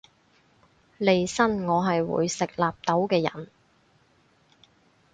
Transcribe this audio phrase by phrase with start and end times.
[0.97, 3.49] 利申我係會食納豆嘅人